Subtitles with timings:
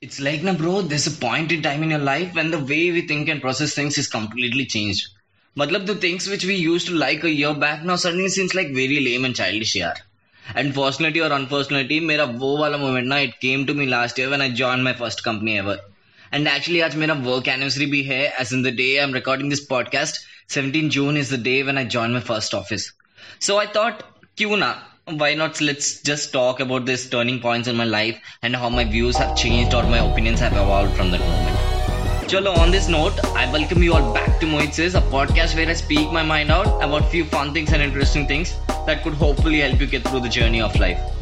[0.00, 2.90] It's like, na bro, there's a point in time in your life when the way
[2.90, 5.08] we think and process things is completely changed.
[5.56, 8.74] Matlab, the things which we used to like a year back now suddenly seems like
[8.74, 9.94] very lame and childish, yaar.
[10.54, 14.28] And fortunately or unfortunately, मेरा वो वाला moment ना it came to me last year
[14.28, 15.78] when I joined my first company ever.
[16.32, 19.66] And actually आज मेरा work anniversary भी है as in the day I'm recording this
[19.66, 20.18] podcast
[20.48, 22.92] 17 June is the day when I joined my first office.
[23.38, 24.02] So I thought
[24.36, 24.72] क्यों ना
[25.17, 28.83] why not let's just talk about these turning points in my life and how my
[28.83, 31.57] views have changed or my opinions have evolved from that moment.
[32.29, 35.73] Chalo, on this note, I welcome you all back to Mohit a podcast where I
[35.73, 39.81] speak my mind out about few fun things and interesting things that could hopefully help
[39.81, 41.18] you get through the journey of life.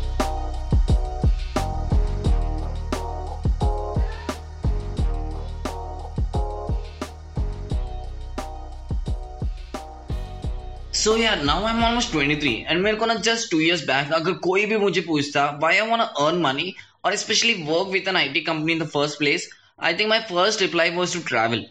[11.08, 14.12] So यार now I am almost 23 and मेरे को ना just two years back
[14.14, 16.74] अगर कोई भी मुझे पूछता why I want earn money
[17.06, 19.48] और specially work with an IT company in the first place
[19.84, 21.64] I think my first reply was to travel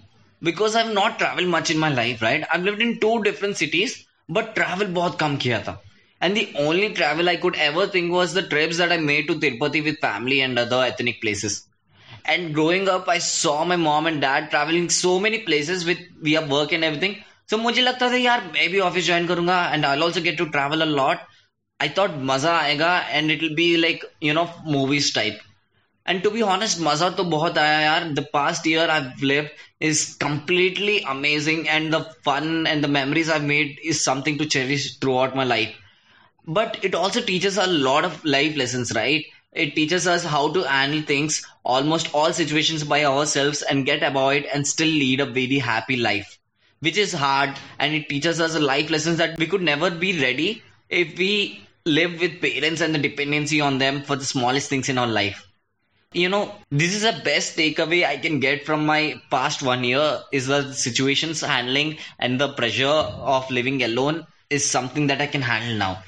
[0.43, 3.57] because I have not travel much in my life right I have in two different
[3.57, 3.97] cities
[4.31, 5.81] but travel बहुत कम किया था.
[6.21, 9.35] And the only travel I could ever think was the trips that I made to
[9.45, 11.65] Tirupati with family and other ethnic places
[12.29, 16.35] and growing up I saw my mom and dad travelling so many places with we
[16.35, 17.15] are work and everything
[17.50, 20.38] so so, मुझे लगता था यार मैं भी office join करूंगा and I also get
[20.38, 21.18] to travel a lot
[21.80, 25.40] I thought मजा आएगा and it will be like you know movies type
[26.06, 29.50] and to be honest मजा तो बहुत आया यार the past year I live
[29.90, 34.98] is completely amazing and the fun and the memories I made is something to cherish
[35.18, 35.78] throughout my life
[36.48, 40.64] but it also teaches a lot of life lessons right it teaches us how to
[40.64, 45.60] handle things almost all situations by ourselves and get about and still lead a very
[45.60, 46.35] happy life
[46.81, 50.63] which is hard and it teaches us life lessons that we could never be ready
[50.89, 54.99] if we live with parents and the dependency on them for the smallest things in
[54.99, 55.47] our life.
[56.13, 60.21] You know this is the best takeaway i can get from my past one year
[60.33, 65.43] is the situations handling and the pressure of living alone is something that i can
[65.43, 66.03] handle now.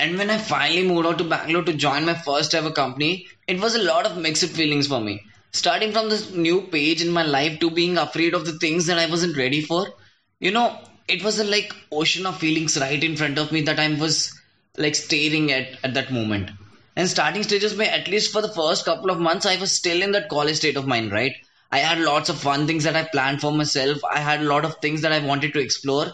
[0.00, 3.60] And when i finally moved out to bangalore to join my first ever company it
[3.60, 5.20] was a lot of mixed feelings for me
[5.56, 8.98] starting from this new page in my life to being afraid of the things that
[8.98, 9.86] I wasn't ready for,
[10.40, 10.78] you know,
[11.08, 14.32] it was a like ocean of feelings right in front of me that I was
[14.76, 16.50] like staring at at that moment.
[16.96, 20.02] And starting stages, may at least for the first couple of months, I was still
[20.02, 21.32] in that college state of mind, right?
[21.70, 23.98] I had lots of fun things that I planned for myself.
[24.10, 26.06] I had a lot of things that I wanted to explore.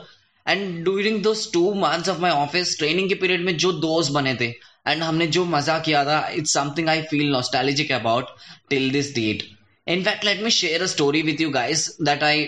[0.45, 4.33] And during those two months of my office training के period में जो दोस्त बने
[4.35, 4.45] थे
[4.87, 8.29] and हमने जो मजा किया था it's something I feel nostalgic about
[8.69, 9.43] till this date
[9.87, 12.47] in fact let me share a story with you guys that I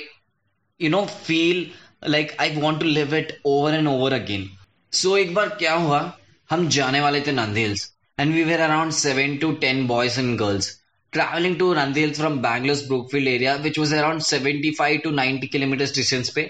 [0.79, 1.65] you know feel
[2.15, 4.49] like I want to live it over and over again
[4.93, 6.01] so एक बार क्या हुआ
[6.49, 10.37] हम जाने वाले थे Nandi hills and we were around seven to ten boys and
[10.39, 10.75] girls
[11.13, 15.93] traveling to Nandi Hills from Bangalore's Brookfield area, which was around 75 to 90 kilometers
[15.93, 16.43] distance पे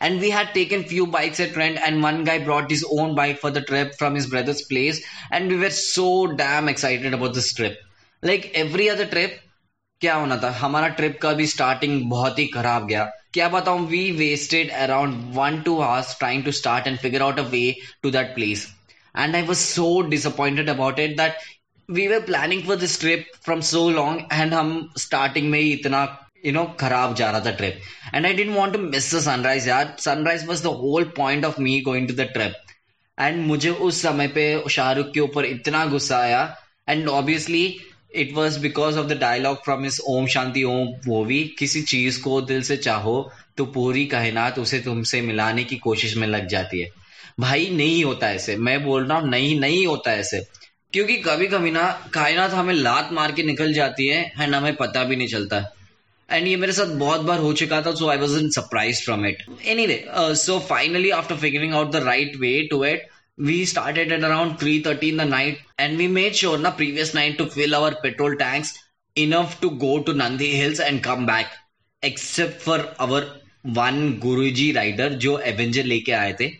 [0.00, 3.38] and we had taken few bikes at rent and one guy brought his own bike
[3.38, 7.52] for the trip from his brother's place and we were so damn excited about this
[7.52, 7.78] trip
[8.22, 9.42] like every other trip
[10.00, 13.04] क्या होना था हमारा trip का भी starting बहुत ही खराब गया
[13.34, 17.42] क्या बताऊं we wasted around one two hours trying to start and figure out a
[17.52, 17.62] way
[18.02, 18.66] to that place
[19.18, 21.38] and I was so disappointed about it that
[21.88, 26.04] we were planning for this trip from so long and हम starting में ही इतना
[26.45, 27.79] you know खराब जा रहा था trip
[28.15, 29.95] and I didn't want to miss the sunrise यार.
[29.99, 32.53] Sunrise was the whole point of me going to the trip
[33.17, 36.43] and मुझे उस समय पे शाहरुख के ऊपर इतना गुस्सा आया.
[36.89, 37.79] And obviously
[38.15, 42.41] it was because of the dialogue from इस ओम शांति ओम मूवी किसी चीज़ को
[42.41, 46.89] दिल से चाहो तो पूरी कायनात उसे तुमसे मिलाने की कोशिश में लग जाती है.
[47.39, 48.55] भाई, नहीं होता ऐसे.
[48.55, 50.39] मैं बोल रहा हूँ, नहीं नहीं होता ऐसे.
[50.93, 55.03] क्योंकि कभी कभी ना, कायनात हमें लात मार के निकल जाती है, एंड हमें पता
[55.03, 55.59] भी नहीं चलता.
[56.31, 59.25] एंड ये मेरे साथ बहुत बार हो चुका था so I was in surprise from
[59.27, 59.43] it
[59.87, 60.03] anyway
[60.43, 65.09] so finally after figuring out the right way to it we started at around 3.30
[65.09, 68.73] in the night and we made sure na previous night to fill our petrol tanks
[69.15, 71.47] enough to go to Nandi Hills and come back
[72.03, 73.21] except for our
[73.63, 76.51] one Guruji rider जो Avenger लेके आए थे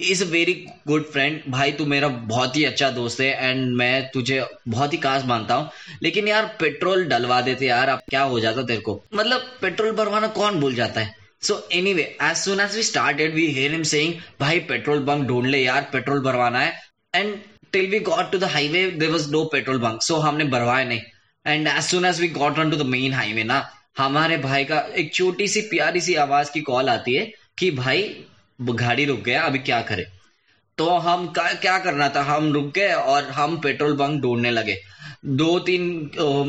[0.00, 0.52] is a very
[0.86, 4.98] good friend भाई, तू मेरा बहुत ही अच्छा दोस्त है एंड मैं तुझे बहुत ही
[4.98, 5.70] खास मानता हूँ।
[6.02, 9.02] लेकिन यार, पेट्रोल डलवा देते यार, अब क्या हो जाता तेरे को?
[9.14, 11.14] मतलब पेट्रोल भरवाना कौन भूल जाता है?
[11.42, 15.46] So anyway as soon as we started we hear him saying भाई, पेट्रोल बंक ढूंढ
[15.46, 16.72] ले यार, पेट्रोल भरवाना है।
[17.14, 17.34] And
[17.72, 21.00] till we got to the highway there was no petrol bunk so हमने भरवाया नहीं।
[21.46, 23.68] And as soon as we got on to the main highway ना,
[23.98, 28.02] हमारे भाई का एक छोटी सी प्यारी सी आवाज़ की कॉल आती है कि, भाई
[28.58, 30.04] गाड़ी रुक गया, अभी क्या करें?
[30.78, 32.22] तो हम क्या करना था?
[32.24, 34.76] हम रुक गए और हम पेट्रोल बंक ढूँढने लगे।
[35.26, 35.82] दो तीन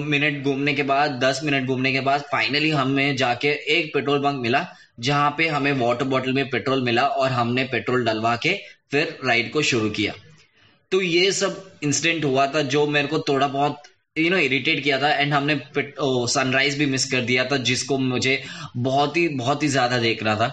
[0.08, 4.42] मिनट घूमने के बाद, दस मिनट घूमने के बाद फाइनली हमें जाके एक पेट्रोल पंप
[4.42, 4.66] मिला,
[5.00, 8.54] जहाँ पे हमें वाटर बॉटल में पेट्रोल मिला और हमने पेट्रोल डलवा के
[8.92, 10.14] फिर राइड को शुरू किया।
[10.92, 13.84] तो ये सब इंसिडेंट हुआ था जो मेरे को थोड़ा बहुत
[14.18, 18.42] यू नो इरिटेट किया था एंड हमने सनराइज भी मिस कर दिया था, जिसको मुझे
[18.78, 20.52] बहुत ही बहुत ही ज़्यादा देखना था।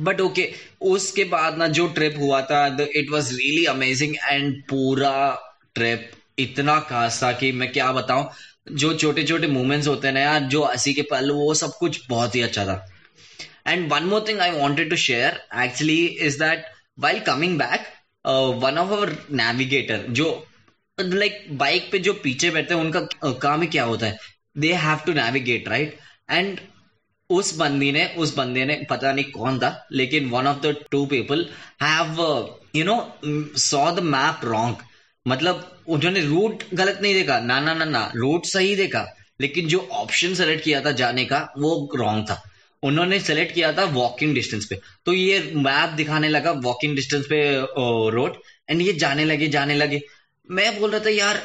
[0.00, 2.66] बट ओके okay, उसके बाद ना जो ट्रिप हुआ था
[2.96, 5.38] it was really amazing and पूरा
[5.74, 8.30] ट्रिप इतना खास था कि मैं क्या बताऊँ
[8.72, 12.00] जो छोटे छोटे मोमेंट्स होते हैं ना यार जो हँसी के पल वो सब कुछ
[12.08, 12.92] बहुत ही अच्छा था।
[13.66, 16.64] And one more thing I wanted to share actually is that
[16.98, 17.80] while coming back
[18.62, 20.46] one of our navigator जो
[21.00, 24.18] लाइक like, बाइक पे जो पीछे बैठते हैं उनका uh, काम ही क्या होता है?
[24.58, 25.98] They have to navigate right
[26.30, 26.60] and
[27.30, 31.04] उस बंदी ने, उस बंदे ने, पता नहीं कौन था, लेकिन one of the two
[31.06, 31.46] people
[31.82, 32.20] have
[32.76, 32.96] you know
[33.58, 34.76] saw the map wrong
[35.26, 39.06] मतलब उन्होंने रूट गलत नहीं देखा। ना ना ना ना रूट सही देखा,
[39.40, 42.42] लेकिन जो ऑप्शन सेलेक्ट किया था जाने का, वो रॉन्ग था।
[42.82, 47.40] उन्होंने सेलेक्ट किया था वॉकिंग डिस्टेंस पे। तो ये मैप दिखाने लगा वॉकिंग डिस्टेंस पे
[48.12, 48.36] रोड
[48.70, 50.00] एंड ये जाने लगे जाने लगे।
[50.48, 51.42] मैं बोल रहा था, यार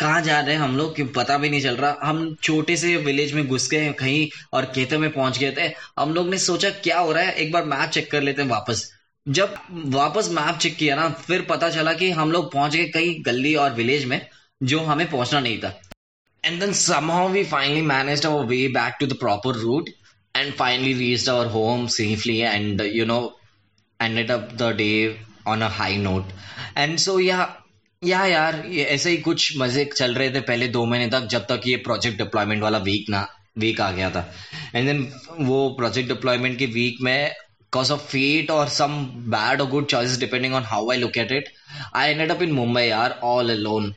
[0.00, 2.96] कहाँ जा रहे हैं हम लोग क्यों पता भी नहीं चल रहा। हम छोटे से
[2.96, 6.70] विलेज में घुस गए कहीं और खेतों में पहुँच गए थे। हम लोग ने सोचा,
[6.70, 7.32] क्या हो रहा है?
[7.32, 8.92] एक बार मैप चेक कर लेते हैं वापस।
[9.28, 13.14] जब वापस मैप चेक किया ना, फिर पता चला कि हम लोग पहुँच गए कई
[13.14, 14.26] गली और विलेज में,
[14.62, 15.80] जो हमें पहुँचना नहीं था।
[16.44, 19.90] And then somehow we finally managed our way back to the proper route
[20.36, 23.32] and finally reached our home safely and, you know,
[24.00, 25.16] ended up the day
[25.46, 26.34] on a high note.
[26.76, 27.46] And so, yeah
[28.02, 31.46] या यार, ये ऐसे ही कुछ मज़े चल रहे थे पहले दो महीने तक, जब
[31.46, 33.26] तक ये प्रोजेक्ट डिप्लॉयमेंट वाला वीक ना
[33.58, 34.20] वीक आ गया था.
[34.74, 37.34] एंड देन वो प्रोजेक्ट डिप्लॉयमेंट के वीक में
[37.72, 38.94] कॉज ऑफ़ फेट और सम
[39.30, 41.48] बैड और good choices depending on how I located
[41.94, 43.94] I ended up in Mumbai यार ऑल अलोन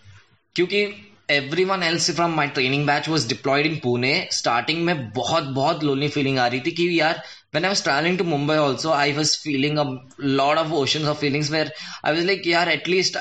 [0.55, 0.83] क्योंकि
[1.65, 6.07] everyone else from my training batch was deployed in Pune starting में बहुत बहुत lonely
[6.07, 7.21] feeling आ रही थी कि यार
[7.55, 9.85] when I was travelling to Mumbai also I was feeling a
[10.21, 11.71] lord of ocean of feelings where
[12.05, 13.17] I was like यार at least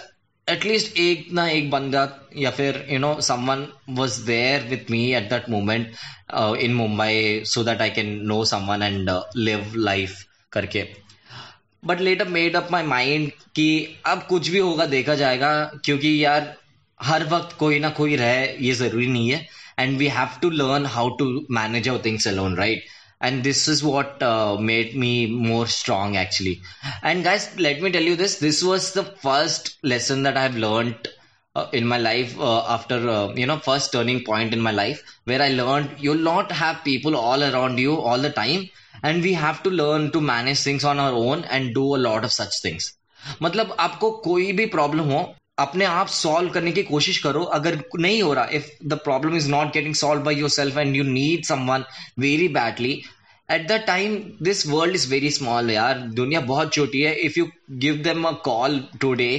[0.49, 2.03] at least एक ना एक बंदा
[2.37, 3.67] या फिर you know someone
[3.99, 5.93] was there with me at that moment
[6.62, 10.87] in Mumbai so that I can know someone and live life करके.
[11.85, 15.50] But later made up my mind कि अब कुछ भी होगा, देखा जाएगा,
[15.85, 16.55] क्योंकि यार,
[17.01, 19.47] हर वक्त कोई ना कोई रहे, ये ज़रूरी नहीं है.
[19.79, 22.85] And we have to learn how to manage our things alone right
[23.22, 26.62] and this is what uh, made me more strong actually
[27.01, 31.07] and guys let me tell you this this was the first lesson that i've learned
[31.56, 35.04] uh, in my life uh, after uh, you know first turning point in my life
[35.25, 38.68] where i learned you'll not have people all around you all the time
[39.04, 42.24] and we have to learn to manage things on our own and do a lot
[42.24, 42.92] of such things
[43.42, 45.19] मतलब आपको कोई भी problem हो
[45.58, 49.49] अपने आप solve करने की कोशिश करो। अगर नहीं हो रहा if the problem is
[49.50, 51.84] not getting solved by yourself and you need someone
[52.19, 52.93] very badly
[53.49, 57.49] at the time this world is very small यार दुनिया बहुत छोटी है। If you
[57.84, 59.31] give them a call today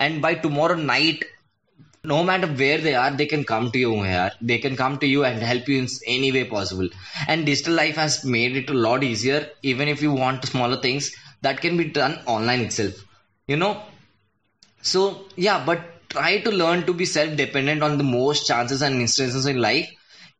[0.00, 1.24] and by tomorrow night
[2.06, 5.06] no matter where they are they can come to you यार they can come to
[5.06, 6.90] you and help you in any way possible
[7.28, 11.10] and digital life has made it lot easier even if you want smaller things
[11.44, 13.04] that can be done online itself
[13.48, 13.72] you know
[14.88, 15.04] so,
[15.46, 19.46] yeah, but try to learn to be self dependent on the most chances and instances
[19.52, 19.88] in life,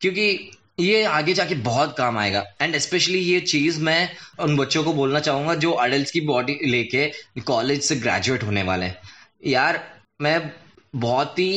[0.00, 0.50] क्योंकि
[0.80, 4.08] ये आगे जाके बहुत काम आएगा। And specially ये चीज़ मैं
[4.44, 7.06] उन बच्चों को बोलना चाहूँगा जो अडल्ट की बॉडी लेके
[7.46, 8.98] कॉलेज से ग्रेजुएट होने वाले हैं।
[9.46, 9.82] यार,
[10.22, 10.52] मैं
[10.96, 11.50] बहुत ही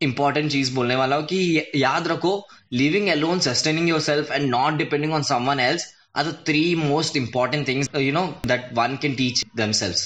[0.00, 2.32] इंपॉर्टेंट चीज़ बोलने वाला हूँ कि याद रखो
[2.72, 7.66] living alone sustaining yourself and not depending on someone else are the three most important
[7.68, 10.02] things you know that one can teach themselves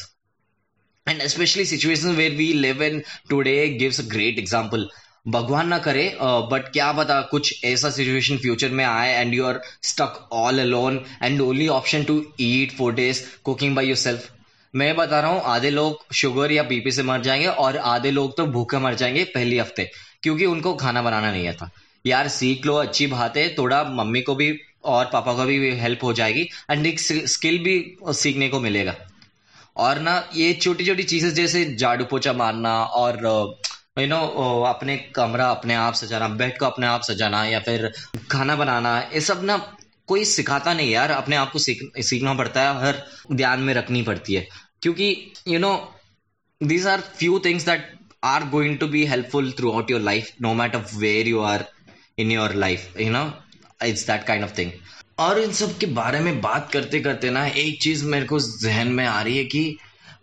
[1.10, 4.84] and especially situations where we live in today gives a great example.
[5.28, 9.44] भगवान ना करे but uh, क्या पता कुछ ऐसा situation future में आए and you
[9.46, 14.30] are stuck all alone and only option to eat for days cooking by yourself
[14.74, 18.36] मैं बता रहा हूँ आधे लोग शुगर या बीपी से मर जाएँगे और आधे लोग
[18.36, 19.90] तो भूखे मर जाएँगे पहले हफ़्ते
[20.22, 21.70] क्योंकि उनको खाना बनाना नहीं आता।
[22.04, 24.52] यार सीख लो अच्छी बात है थोड़ा मम्मी को भी
[24.84, 28.96] और पापा को भी हेल्प हो जाएगी एंड एक स्किल भी सीखने को मिलेगा।
[29.80, 32.72] और ना ये छोटी छोटी चीज़ें जैसे झाड़ू पोछा मारना
[33.02, 33.18] और
[33.98, 34.20] यू नो
[34.66, 37.90] अपने कमरा अपने आप सजाना बेड को अपने आप सजाना या फिर
[38.30, 39.56] खाना बनाना ये सब ना
[40.08, 44.02] कोई सिखाता नहीं यार। अपने आप को सीख, सीखना पड़ता है हर ध्यान में रखनी
[44.02, 44.46] पड़ती है।
[44.82, 45.72] क्योंकि you know
[46.60, 47.90] these are few things that
[48.24, 51.64] are going to be helpful throughout your life no matter where you are
[52.18, 53.24] in your life you know
[53.84, 54.72] it's that kind of thing
[55.20, 58.88] और इन सब के बारे में बात करते करते ना, एक चीज़ मेरे को जहन
[58.92, 59.76] में आ रही है कि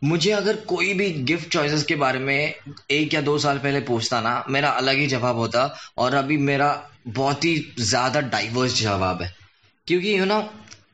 [0.04, 2.54] मुझे अगर कोई भी गिफ्ट चॉइसेस के बारे में
[2.92, 5.66] एक या दो साल पहले पूछता ना, मेरा अलग ही जवाब होता
[5.98, 6.70] और अभी मेरा
[7.08, 9.34] बहुत ही ज़्यादा डाइवर्स जवाब है।
[9.88, 10.44] क्योंकि यू नो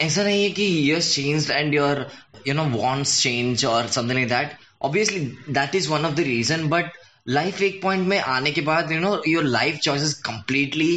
[0.02, 2.08] ऐसा नहीं है कि yes change and your
[2.48, 5.20] you know wants change और something like that obviously
[5.50, 6.92] that is one of the reason but
[7.28, 10.96] life एक पॉइंट में आने के बाद you know your life choices completely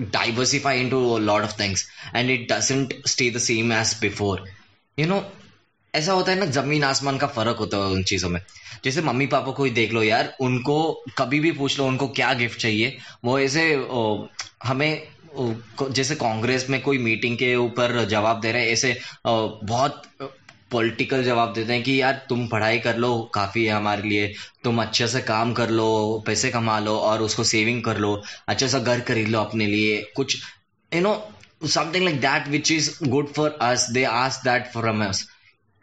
[0.00, 4.44] diversify into lot of things and it doesn't stay the same as before
[4.98, 5.22] you know
[5.94, 8.40] ऐसा होता है ना, ज़मीन आसमान का फ़र्क होता है उन चीज़ों में।
[8.84, 12.32] जैसे मम्मी पापा को ही देख लो यार, उनको कभी भी पूछ लो, उनको क्या
[12.34, 13.72] गिफ्ट चाहिए, वो ऐसे
[14.64, 15.02] हमें
[15.90, 20.02] जैसे कांग्रेस में कोई मीटिंग के ऊपर जवाब दे रहे हैं, ऐसे बहुत
[20.72, 24.32] पॉलिटिकल जवाब देते हैं कि यार तुम पढ़ाई कर लो, काफ़ी है हमारे लिए।
[24.64, 28.66] तुम अच्छे से काम कर लो, पैसे कमा लो और उसको सेविंग कर लो अच्छा
[28.68, 30.36] सा घर खरीद लो अपने लिए। कुछ
[30.92, 31.14] you know
[31.68, 35.26] something like that which is good for us they ask that from us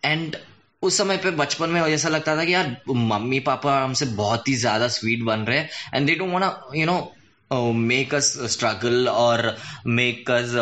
[0.03, 0.36] and
[0.82, 4.56] उस समय पे बचपन में ऐसा लगता था कि यार, मम्मी पापा हमसे बहुत ही
[4.56, 9.56] ज़्यादा स्वीट बन रहे हैं। And they don't want you know make us struggle और
[9.88, 10.53] make us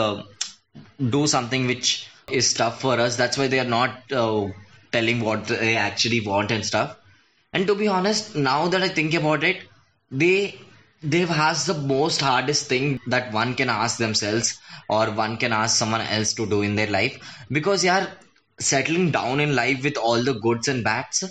[1.01, 1.95] do something which
[2.29, 3.15] is tough for us.
[3.15, 4.47] That's why they are not uh,
[4.91, 6.97] telling what they actually want and stuff.
[7.53, 9.63] And to be honest, now that I think about it,
[10.11, 10.59] they
[11.01, 15.77] they've asked the most hardest thing that one can ask themselves or one can ask
[15.77, 17.17] someone else to do in their life.
[17.51, 18.07] Because yeah,
[18.59, 21.23] settling down in life with all the goods and bads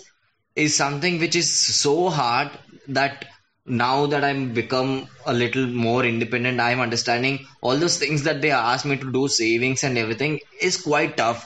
[0.54, 2.50] is something which is so hard
[2.88, 3.26] that
[3.67, 8.51] now that I'm become a little more independent, I'm understanding all those things that they
[8.51, 11.45] asked me to do, savings and everything is quite tough.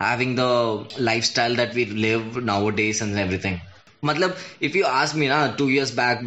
[0.00, 3.60] Having the lifestyle that we live nowadays and everything.
[4.04, 6.22] मतलब if you ask me ना two years back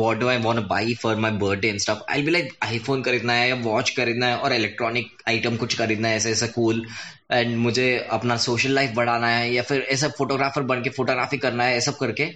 [0.00, 3.02] what do I want to buy for my birthday and stuff I'll be like iPhone
[3.04, 6.84] खरीदना है या watch खरीदना है और electronic item कुछ खरीदना है ऐसा ऐसा कूल
[7.32, 7.88] एंड मुझे
[8.18, 11.80] अपना सोशल लाइफ बढ़ाना है या फिर ऐसा फोटोग्राफर बन के फोटोग्राफी करना है ये
[11.88, 12.30] सब करके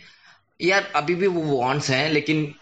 [0.59, 2.53] यार, अभी भी वो वॉन्ट्स हैं, लेकिन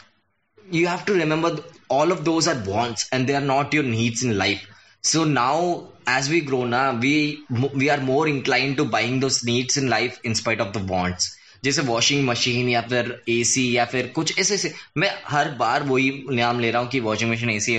[0.73, 1.57] you have to remember
[1.91, 4.61] all of those are wants and they are not your needs in life
[5.03, 5.73] so now
[6.09, 7.15] as we grow ना we
[7.51, 11.31] we are more incline to buying those needs in life in spite of the wants
[11.63, 15.83] जैसे washing machine या फिर A सी या फिर कुछ ऐसे ऐसे। मैं हर बार
[15.83, 17.77] वही नाम ले रहा हूँ कि washing machine A C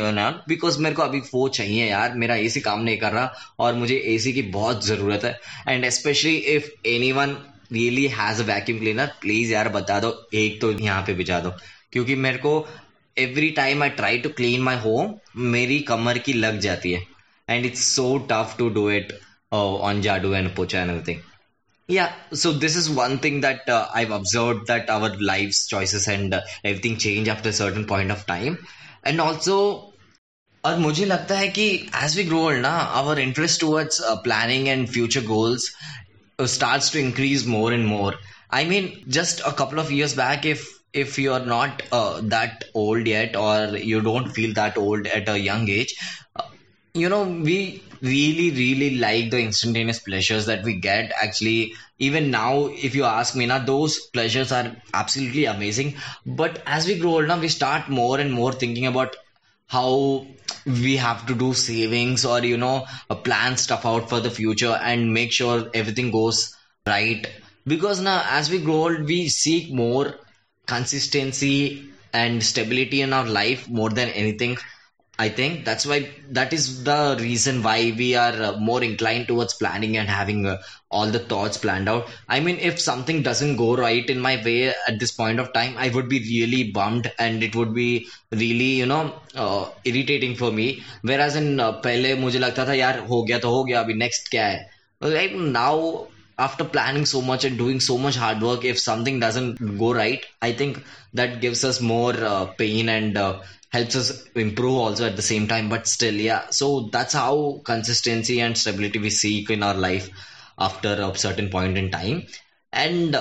[0.48, 3.74] because मेरे को अभी वो चाहिए यार, मेरा ए सी काम नहीं कर रहा और
[3.74, 6.70] मुझे ए सी की बहुत ज़रूरत है। And specially if
[7.12, 7.36] anyone
[7.74, 10.12] really has a vacuum cleaner please यार बता दो
[10.44, 11.50] एक तो यहाँ पे भिजा दो।
[11.92, 12.54] क्योंकि मेरे को
[13.16, 15.14] every time I try to clean my home
[15.52, 17.04] मेरी कमर की लग जाती है।
[17.48, 19.12] And it's so tough to do it
[19.52, 21.20] on जाडू and पोचा and everything
[21.88, 22.12] yeah
[22.42, 26.38] so this is one thing that uh, i've observed that our lives choices and uh,
[26.68, 28.56] everything change after a certain point of time
[29.10, 29.56] and also
[30.64, 31.66] और मुझे लगता है कि
[32.04, 35.70] as we grow ना our interest towards planning and future goals
[36.46, 38.14] starts to increase more and more.
[38.50, 43.06] I mean, just a couple of years back, if if you're not uh, that old
[43.06, 45.94] yet, or you don't feel that old at a young age,
[46.36, 46.42] uh,
[46.94, 51.12] you know, we really, really like the instantaneous pleasures that we get.
[51.20, 55.96] Actually, even now, if you ask me, now those pleasures are absolutely amazing.
[56.24, 59.16] But as we grow older, we start more and more thinking about
[59.66, 60.26] how
[60.66, 64.78] we have to do savings or you know uh, plan stuff out for the future
[64.82, 66.56] and make sure everything goes
[66.86, 67.26] right.
[67.66, 70.14] Because now as we grow old we seek more
[70.66, 74.56] consistency and stability in our life more than anything
[75.21, 79.53] I think that's why that is the reason why we are uh, more inclined towards
[79.53, 82.07] planning and having uh, all the thoughts planned out.
[82.29, 85.75] I mean, if something doesn't go right in my way at this point of time,
[85.77, 90.53] I would be really bummed and it would be really, you know, uh, irritating for
[90.53, 90.83] me.
[91.01, 94.29] Whereas in uh, पहले मुझे लगता था यार हो गया तो हो गया अभी next
[94.29, 94.65] क्या है?
[95.01, 99.77] Like now after planning so much and doing so much hard work, if something doesn't
[99.77, 100.81] go right, I think
[101.13, 103.41] that gives us more uh, pain and uh,
[103.74, 104.08] helps us
[104.46, 106.42] improve also at the same time but still yeah.
[106.50, 110.08] So that's how consistency and stability we seek in our life
[110.58, 112.26] after a certain point in time.
[112.72, 113.16] And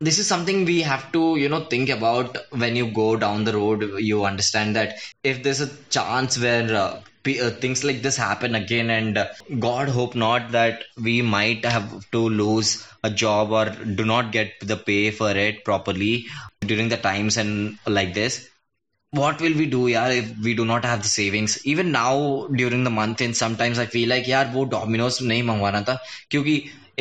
[0.00, 3.56] this is something we have to you know think about when you go down the
[3.60, 3.84] road.
[4.10, 8.90] You understand that if there's a chance where uh, uh, things like this happen again
[8.90, 9.28] and uh,
[9.60, 13.66] god hope not that we might have to lose a job or
[14.00, 16.26] do not get the pay for it properly
[16.72, 18.48] during the times and like this
[19.12, 21.64] what will we do yeah if we do not have the savings?
[21.66, 25.84] Even now during the month and sometimes i feel like yeah wo Domino's name mangwana
[25.84, 26.00] tha.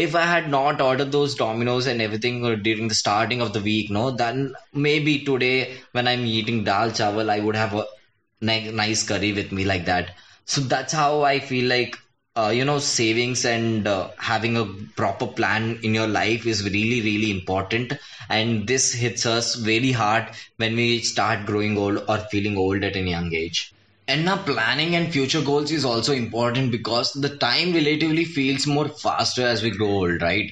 [0.03, 3.61] If i had not ordered those Domino's and everything uh, during the starting of the
[3.61, 7.85] week no then maybe today when i'm eating dal chawal i would have a
[8.41, 10.15] nice curry with me like that.
[10.45, 11.97] So that's how i feel like
[12.35, 17.01] uh, you know savings and uh, having a proper plan in your life is really
[17.01, 17.93] really important.
[18.29, 22.95] And this hits us very hard when we start growing old or feeling old at
[22.95, 23.73] a young age.
[24.07, 28.89] And now planning and future goals is also important because the time relatively feels more
[28.89, 30.51] faster as we grow old right?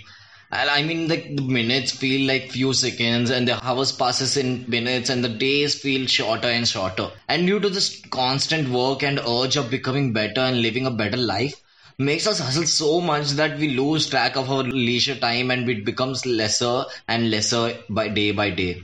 [0.52, 5.24] I mean, the minutes feel like few seconds, and the hours passes in minutes, and
[5.24, 7.10] the days feel shorter and shorter.
[7.28, 11.18] And due to this constant work and urge of becoming better and living a better
[11.18, 11.54] life,
[12.00, 15.86] makes us hustle so much that we lose track of our leisure time, and it
[15.86, 18.82] becomes lesser and lesser by day by day.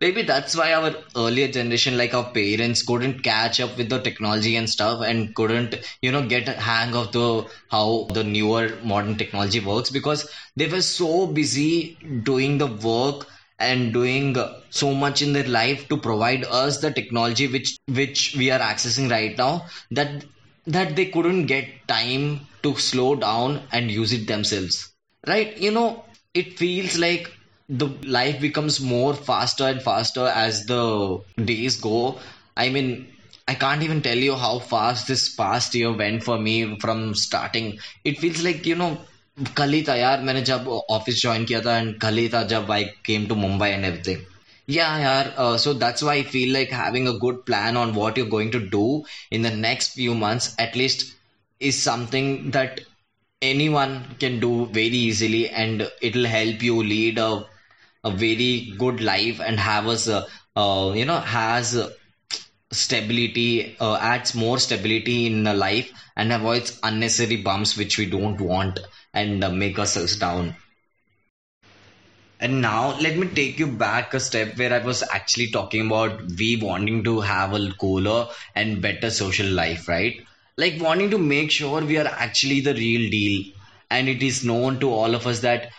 [0.00, 4.56] Maybe that's why our earlier generation, like our parents, couldn't catch up with the technology
[4.56, 9.16] and stuff, and couldn't, you know, get a hang of the how the newer modern
[9.16, 13.26] technology works because they were so busy doing the work
[13.58, 14.36] and doing
[14.70, 19.10] so much in their life to provide us the technology which which we are accessing
[19.10, 20.24] right now that
[20.67, 24.93] that they couldn't get time to slow down and use it themselves
[25.27, 27.31] right you know it feels like
[27.69, 32.19] the life becomes more faster and faster as the days go.
[32.57, 33.07] I mean,
[33.47, 37.79] I can't even tell you how fast this past year went for me from starting.
[38.03, 38.97] It feels like, you know,
[39.57, 42.71] कल ही था यार मैंने जब office join किया था and कल ही था जब
[42.71, 44.23] I came to Mumbai and everything
[44.66, 48.16] yeah yeah uh, so that's why i feel like having a good plan on what
[48.16, 51.14] you're going to do in the next few months at least
[51.60, 52.80] is something that
[53.42, 57.30] anyone can do very easily and it'll help you lead a
[58.04, 60.22] a very good life and have us uh,
[60.56, 61.74] uh, you know has
[62.72, 68.80] stability uh, adds more stability in life and avoids unnecessary bumps which we don't want
[69.14, 70.54] and uh, make ourselves down
[72.44, 76.20] and now let me take you back a step where I was actually talking about
[76.38, 80.26] we wanting to have a cooler and better social life, right?
[80.58, 83.52] Like wanting to make sure we are actually the real deal.
[83.90, 85.70] And it is known to all of us that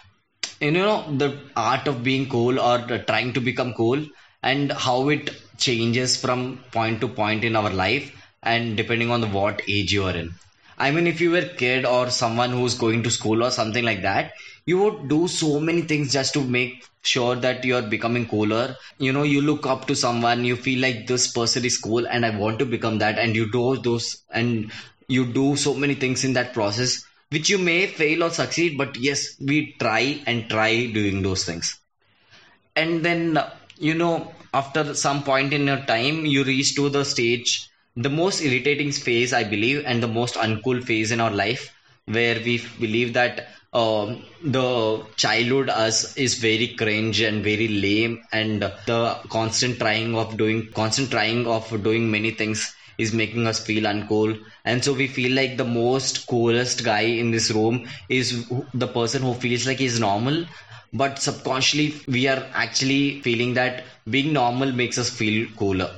[0.60, 2.79] you know the art of being cool or
[3.10, 4.03] trying to become cool
[4.41, 9.27] and how it changes from point to point in our life and depending on the
[9.27, 10.34] what age you are in
[10.77, 13.83] i mean if you were a kid or someone who's going to school or something
[13.83, 14.33] like that
[14.66, 19.12] you would do so many things just to make sure that you're becoming cooler you
[19.14, 22.36] know you look up to someone you feel like this person is cool and i
[22.36, 24.72] want to become that and you do those and
[25.08, 28.96] you do so many things in that process which you may fail or succeed, but
[28.98, 31.80] yes, we try and try doing those things.
[32.75, 33.40] And then,
[33.78, 38.42] you know, after some point in your time, you reach to the stage, the most
[38.42, 41.74] irritating phase, I believe, and the most uncool phase in our life,
[42.06, 48.61] where we believe that um, the childhood us is very cringe and very lame, and
[48.64, 53.83] the constant trying of doing, constant trying of doing many things is making us feel
[53.83, 54.40] uncool.
[54.64, 59.22] And so we feel like the most coolest guy in this room is the person
[59.24, 60.46] who feels like he's normal
[60.94, 65.92] but subconsciously we are actually feeling that being normal makes us feel cooler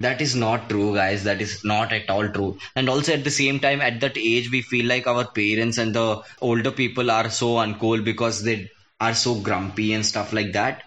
[0.00, 1.24] that is not true guys.
[1.24, 2.56] That is not at all true.
[2.76, 5.94] And also at the same time at that age we feel like our parents and
[5.94, 8.68] the older people are so uncool because they
[9.00, 10.82] are so grumpy and stuff like that.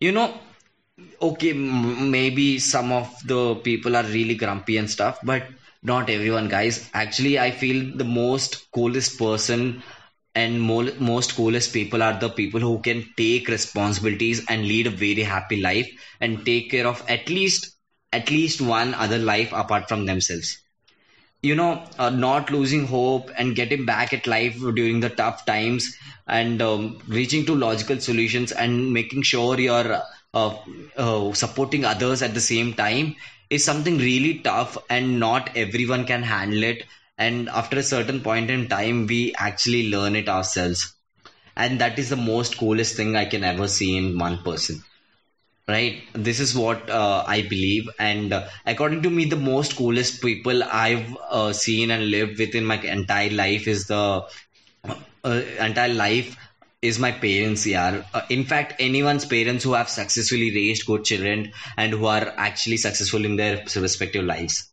[0.00, 0.34] You know
[1.22, 5.44] okay maybe some of the people are really grumpy and stuff but
[5.82, 6.90] not everyone guys.
[6.94, 9.82] Actually i feel the most coolest person
[10.34, 14.96] and mo- most coolest people are the people who can take responsibilities and lead a
[15.06, 17.77] very happy life and take care of at least
[18.12, 20.58] at least one other life apart from themselves.
[21.42, 25.96] You know uh, not losing hope and getting back at life during the tough times
[26.26, 30.02] and um, reaching to logical solutions and making sure you're
[30.34, 30.56] uh,
[30.96, 33.16] uh, supporting others at the same time
[33.50, 36.84] is something really tough and not everyone can handle it.
[37.16, 40.94] And after a certain point in time we actually learn it ourselves.
[41.56, 44.82] And that is the most coolest thing i can ever see in one person
[45.67, 50.21] right this is what uh, i believe and uh, according to me the most coolest
[50.21, 54.23] people i've uh, seen and lived within my entire life is the
[55.23, 56.35] uh, entire life
[56.81, 61.53] is my parents yeah uh, in fact anyone's parents who have successfully raised good children
[61.77, 64.69] and who are actually successful in their respective lives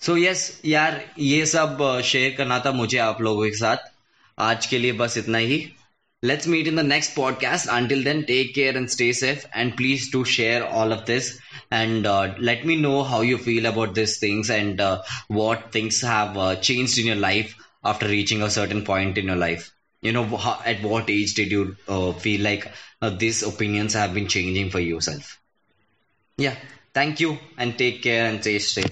[0.00, 3.90] so yes यार ये सब share करना था मुझे आप लोगों के साथ
[4.38, 5.58] आज के लिए बस इतना ही
[6.21, 7.67] Let's meet in the next podcast.
[7.71, 9.45] Until then, take care and stay safe.
[9.53, 11.39] And please do share all of this
[11.71, 16.01] and uh, let me know how you feel about these things and uh, what things
[16.01, 19.73] have uh, changed in your life after reaching a certain point in your life.
[20.01, 22.69] You know, how, at what age did you uh, feel like
[23.01, 25.39] uh, these opinions have been changing for yourself?
[26.37, 26.55] Yeah.
[26.93, 28.91] Thank you and take care and stay safe.